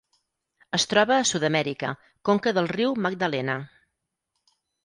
Es 0.77 0.85
troba 0.93 1.17
a 1.17 1.27
Sud-amèrica: 1.33 1.91
conca 2.31 2.57
del 2.59 2.73
riu 2.75 2.99
Magdalena. 3.07 3.59